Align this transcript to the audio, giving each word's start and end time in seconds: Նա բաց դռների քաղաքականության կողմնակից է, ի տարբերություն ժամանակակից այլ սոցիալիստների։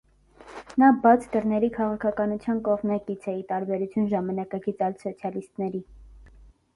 Նա 0.83 0.87
բաց 1.01 1.25
դռների 1.33 1.67
քաղաքականության 1.75 2.61
կողմնակից 2.69 3.27
է, 3.33 3.35
ի 3.41 3.43
տարբերություն 3.53 4.07
ժամանակակից 4.15 4.81
այլ 4.87 4.97
սոցիալիստների։ 5.05 5.83